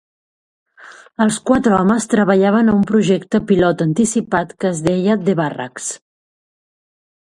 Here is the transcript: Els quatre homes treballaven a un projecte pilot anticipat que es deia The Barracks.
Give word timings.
Els 1.25 1.37
quatre 1.49 1.77
homes 1.81 2.09
treballaven 2.15 2.73
a 2.73 2.77
un 2.79 2.89
projecte 2.95 3.43
pilot 3.53 3.87
anticipat 3.89 4.59
que 4.63 4.73
es 4.75 4.85
deia 4.91 5.23
The 5.31 5.41
Barracks. 5.45 5.97